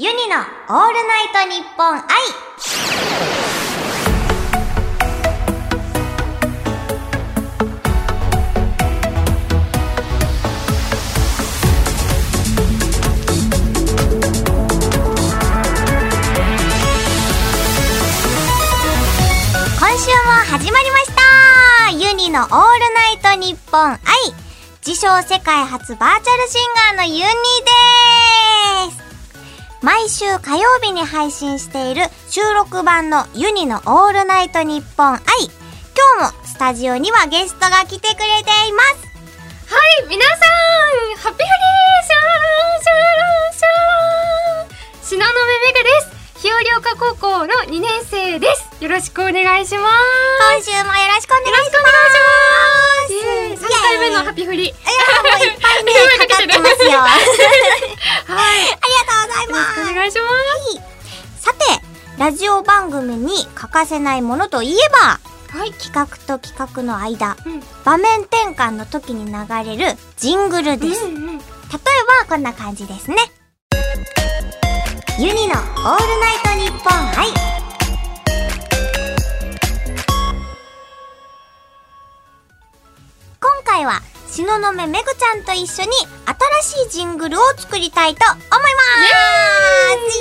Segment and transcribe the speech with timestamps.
[0.00, 2.04] ユニのオールナイトニッポン愛
[19.80, 21.90] 今週も始まりました。
[21.90, 22.54] ユニのオール
[22.94, 23.98] ナイトニッポン愛
[24.86, 27.87] 自称世界初バーチャルシンガーのユニです。
[29.82, 35.20] 毎週火曜日に配信している収録版のユニのオールナイトニッポン愛
[36.18, 39.08] 今日もスタジオにはゲストが来てくれています
[39.68, 40.38] はい、皆さん、
[41.18, 41.58] ハッピーフリー
[42.02, 46.40] シャーシャーシャー東雲めぐです。
[46.40, 48.82] 日和岡高校の2年生です。
[48.82, 49.94] よろしくお願いします。
[50.54, 51.88] 今週もよろしくお願いしま
[53.06, 54.62] すイエーイ3回目のハッピーフリー。
[54.64, 57.04] いやもういっぱいね かかってますよあ
[58.32, 58.78] はい。
[59.48, 60.22] いよろしますくお願いしま
[61.38, 61.42] す。
[61.44, 61.58] さて
[62.18, 65.20] ラジオ番組に欠かせないものといえば
[65.58, 65.72] はい。
[65.72, 67.62] 企画と企画の間うん。
[67.84, 69.32] 場面転換の時に流
[69.64, 71.26] れるジングルです、うんうん。
[71.26, 71.40] 例え
[72.24, 73.16] ばこんな感じですね
[75.18, 76.97] ユニのオールナイトニッポン
[84.30, 85.90] 東雲めぐちゃんと一緒に
[86.62, 88.58] 新しいジングルを作りたいと思います。
[90.06, 90.20] イ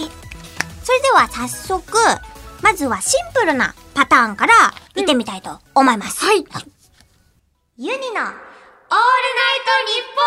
[0.00, 0.10] エーイ。
[0.82, 1.98] それでは早速
[2.62, 6.38] まずはシンプルなパターンから見てみたいと思います、はい。
[6.38, 8.40] ユニのオールナイト
[9.84, 10.24] ニッポン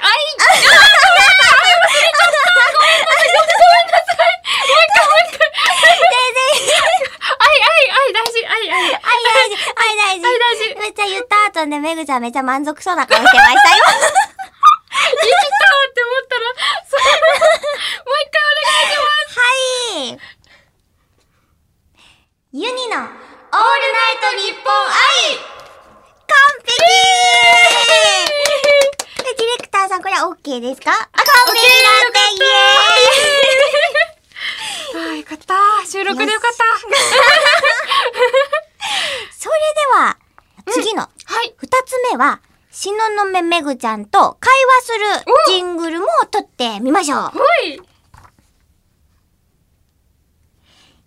[0.00, 0.24] 愛はい。
[7.28, 8.80] はい、はい、はい、大事、はい、はい。
[8.80, 11.04] 愛大事愛大事愛大事めっちゃ
[11.68, 13.54] 言った後でめぐちゃんめっちゃ満足そうな顔してましたよ。
[14.98, 16.42] いいたって思ったら、
[16.88, 17.00] そう。
[17.00, 19.38] もう一回お願いします。
[19.38, 19.42] は
[20.00, 20.18] い。
[22.52, 23.12] ユニのオールナイ
[24.20, 25.38] トニッポン愛
[26.28, 26.34] 完
[26.64, 26.84] 璧で
[29.36, 30.90] ディレクターさんこれ OK ですか？
[30.92, 35.54] あ、完璧だってイエーイああ、よかった。
[35.86, 36.64] 収録でよかった。
[39.38, 40.16] それでは、
[40.72, 41.54] 次のはい。
[41.56, 47.18] 二つ目は、しののめめぐちゃんと会話するジングルも撮ってみましょう。
[47.20, 47.32] は
[47.64, 47.80] い。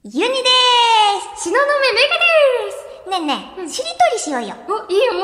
[0.04, 0.50] ユニで
[1.38, 2.32] 東雲めぐで
[2.72, 2.80] す。
[3.08, 4.56] ーすねえねえ、しりとりしようよ。
[4.70, 5.12] お、いいよ。
[5.14, 5.20] ね、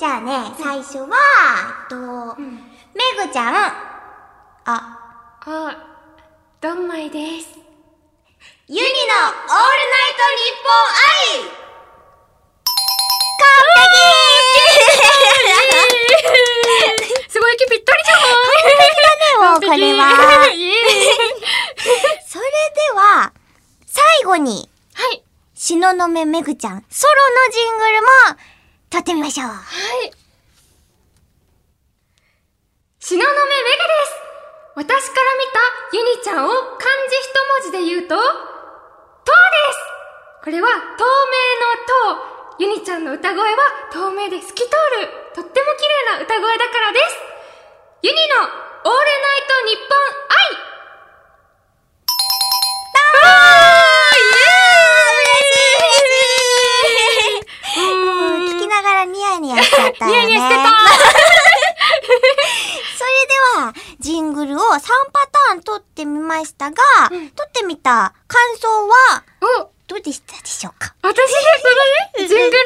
[0.00, 1.08] じゃあね、最初は、
[1.82, 1.96] えっと、
[2.40, 2.58] ん
[2.94, 3.54] めぐちゃん。
[3.54, 3.74] あ、
[4.64, 5.76] あ、
[6.62, 7.48] どんまいです。
[8.66, 9.12] ユニのオールナイ
[10.16, 10.70] トニッポ
[11.44, 11.68] ン愛
[17.28, 18.24] すごい息ぴったりじゃ完
[18.64, 20.44] 璧だね、もうこれは。
[22.26, 23.32] それでは、
[23.86, 25.22] 最後に、はい。
[25.54, 27.12] しののめめぐちゃん、ソロ
[27.46, 28.08] のジングルも、
[28.90, 29.48] 撮ってみましょう。
[29.48, 30.12] はい。
[33.00, 34.28] 東雲めぐです。
[34.76, 37.32] 私から見たユニちゃんを漢字一
[37.72, 38.32] 文字で言うと、とうで
[39.72, 39.78] す。
[40.44, 41.36] これは透明
[42.12, 42.62] のとう。
[42.62, 43.58] ユニちゃんの歌声は
[43.92, 47.16] 透明で透き通る、とっても綺麗な歌声だからです。
[48.02, 49.17] ユニのオール
[49.58, 49.98] ナイトニッポン
[50.28, 50.38] 愛
[59.06, 60.26] ニヤニヤしちゃったよね。
[60.26, 60.60] ニヤニヤしてた。
[62.98, 64.80] それでは、ジングルを3
[65.12, 66.76] パターン撮ってみましたが、
[67.34, 69.24] 撮ってみた感想は、
[69.60, 70.94] おどうでしたでしょうか？
[71.02, 71.16] 私が
[72.18, 72.64] そのね、ジングル、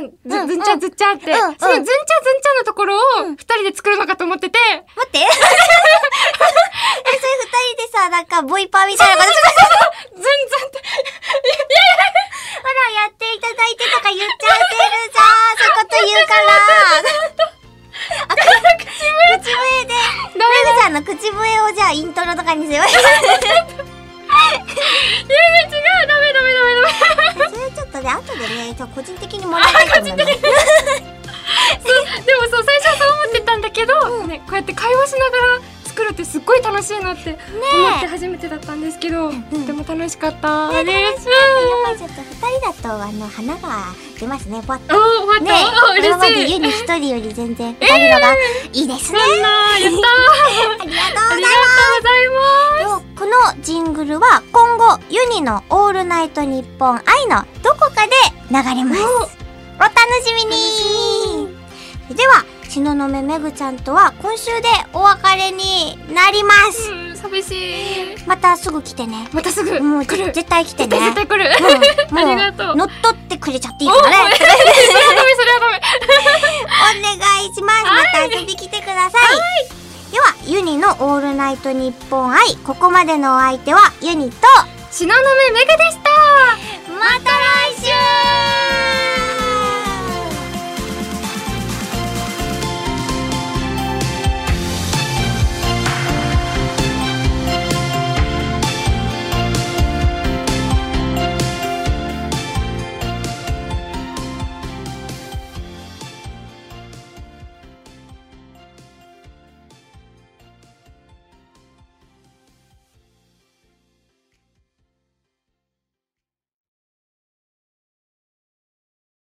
[0.00, 0.48] れてたじゃん。
[0.48, 1.32] ずうんずんちゃずっちゃって。
[1.32, 4.58] そのずんちゃずんちゃのところを二人で作るのかと思ってて。
[4.96, 5.18] 待って。
[5.22, 5.38] え、それ
[7.08, 10.82] 二人でさ、なんか、ボイパーみたいなずんずんって。
[12.56, 15.56] ほら、やっていただいてとか言っちゃってるじゃん。
[15.56, 16.50] そういうこと言うから。
[18.28, 18.76] あ、口笛
[19.40, 19.94] 口笛で。
[20.36, 20.40] メ
[20.72, 22.92] グちゃんの口笛をじゃあイントロとかにすればいい。
[22.96, 23.00] いや、
[25.62, 25.85] 違う。
[28.02, 28.56] ダメダメダメダメ。
[28.56, 30.32] それちょっとね、後でね、個人的にもらいたいと思うので。
[30.34, 30.42] そう、
[32.24, 41.26] でもそう、最初はそう思ってたんだけど、ね、こうやって会話しながら作るってすっごい楽しいなって思って初めてだったんですけど、とても楽しかったねです。
[41.28, 44.94] やっぱりちょっと二人だと、あの、花が出ますね、ぽわっと。
[44.94, 45.40] おー。
[45.42, 46.46] ねあ今まで。
[46.46, 48.34] 家に一人より全然二人のが
[48.72, 49.18] いいですね。
[49.18, 50.82] そんな、やったー。
[50.82, 52.84] ありがとうございます。
[52.84, 53.06] ます。
[53.16, 57.44] このジングルは今後ユニのオールナイトニッポン愛の
[58.06, 58.12] で
[58.50, 59.02] 流れます。
[59.78, 59.94] お楽
[60.24, 61.54] しみに
[62.10, 62.44] では、
[62.76, 66.92] し東雲めぐちゃんとは今週でお別れになります。
[66.92, 68.26] うん、寂しい。
[68.26, 69.28] またすぐ来てね。
[69.32, 70.32] またすぐもう来る。
[70.32, 71.00] 絶対来てね。
[71.00, 71.50] 絶対来る。
[72.10, 72.76] うん ありがとう。
[72.76, 74.36] 乗っ取ってくれちゃっていいからね。
[74.36, 74.54] それは
[75.14, 75.80] ダメ、それはダメ。
[77.00, 77.84] お願いします。
[77.84, 79.18] また遊び来てくださ
[80.10, 80.12] い。
[80.12, 82.56] では、ユニのオールナイトニッポン愛。
[82.64, 84.36] ここまでのお相手はユニと、
[84.92, 86.05] 東雲めぐでした。